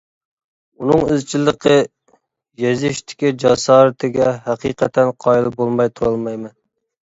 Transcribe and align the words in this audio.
ئۇنىڭ 0.85 1.03
ئىزچىللىقى، 1.15 1.75
يېزىشتىكى 2.65 3.33
جاسارىتىگە 3.45 4.33
ھەقىقەتەن 4.49 5.15
قايىل 5.29 5.53
بولماي 5.61 5.95
تۇرالمايمەن. 5.97 6.61